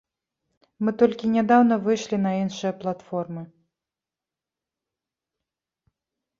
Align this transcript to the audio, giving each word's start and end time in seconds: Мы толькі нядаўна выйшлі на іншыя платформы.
Мы 0.87 0.93
толькі 1.01 1.29
нядаўна 1.35 1.75
выйшлі 1.85 2.17
на 2.25 2.31
іншыя 2.39 2.73
платформы. 2.81 3.47